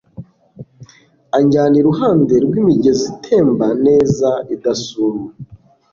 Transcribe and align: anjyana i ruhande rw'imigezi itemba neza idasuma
anjyana 1.35 1.75
i 1.81 1.83
ruhande 1.87 2.33
rw'imigezi 2.45 3.03
itemba 3.13 3.67
neza 3.85 4.29
idasuma 4.55 5.25